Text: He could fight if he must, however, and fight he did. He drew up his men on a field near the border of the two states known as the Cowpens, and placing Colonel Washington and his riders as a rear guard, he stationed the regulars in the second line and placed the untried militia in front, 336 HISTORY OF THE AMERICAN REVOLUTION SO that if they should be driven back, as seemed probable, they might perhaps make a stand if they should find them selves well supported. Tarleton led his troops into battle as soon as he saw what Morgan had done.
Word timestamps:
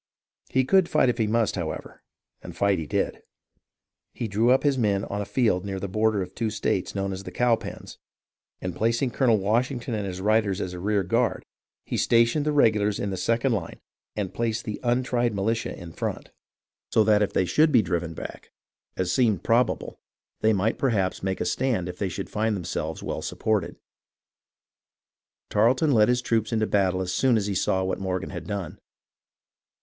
He 0.49 0.65
could 0.65 0.89
fight 0.89 1.09
if 1.09 1.19
he 1.19 1.27
must, 1.27 1.55
however, 1.55 2.01
and 2.41 2.57
fight 2.57 2.79
he 2.79 2.87
did. 2.87 3.21
He 4.15 4.27
drew 4.27 4.49
up 4.49 4.63
his 4.63 4.75
men 4.75 5.03
on 5.05 5.21
a 5.21 5.25
field 5.25 5.63
near 5.63 5.79
the 5.79 5.87
border 5.87 6.23
of 6.23 6.29
the 6.29 6.33
two 6.33 6.49
states 6.49 6.95
known 6.95 7.13
as 7.13 7.21
the 7.21 7.31
Cowpens, 7.31 7.99
and 8.61 8.75
placing 8.75 9.11
Colonel 9.11 9.37
Washington 9.37 9.93
and 9.93 10.07
his 10.07 10.19
riders 10.19 10.59
as 10.59 10.73
a 10.73 10.79
rear 10.79 11.03
guard, 11.03 11.45
he 11.85 11.97
stationed 11.97 12.47
the 12.47 12.51
regulars 12.51 12.99
in 12.99 13.11
the 13.11 13.15
second 13.15 13.51
line 13.51 13.79
and 14.15 14.33
placed 14.33 14.65
the 14.65 14.79
untried 14.81 15.35
militia 15.35 15.69
in 15.77 15.93
front, 15.93 16.31
336 16.91 16.97
HISTORY 16.97 16.97
OF 16.97 16.97
THE 16.97 16.97
AMERICAN 16.97 16.97
REVOLUTION 16.97 16.97
SO 16.97 17.03
that 17.03 17.21
if 17.21 17.33
they 17.33 17.45
should 17.45 17.71
be 17.71 17.81
driven 17.83 18.13
back, 18.15 18.51
as 18.97 19.11
seemed 19.13 19.43
probable, 19.43 19.99
they 20.39 20.51
might 20.51 20.79
perhaps 20.79 21.21
make 21.21 21.39
a 21.39 21.45
stand 21.45 21.87
if 21.87 21.99
they 21.99 22.09
should 22.09 22.27
find 22.31 22.55
them 22.55 22.65
selves 22.65 23.03
well 23.03 23.21
supported. 23.21 23.75
Tarleton 25.51 25.91
led 25.91 26.09
his 26.09 26.23
troops 26.23 26.51
into 26.51 26.65
battle 26.65 27.01
as 27.01 27.13
soon 27.13 27.37
as 27.37 27.45
he 27.45 27.53
saw 27.53 27.83
what 27.83 27.99
Morgan 27.99 28.31
had 28.31 28.47
done. 28.47 28.79